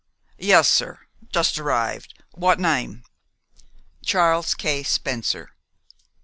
[0.39, 0.97] "Yes, sir;
[1.31, 2.15] just arrived.
[2.31, 3.03] What name?"
[4.03, 4.81] "Charles K.
[4.81, 5.51] Spencer."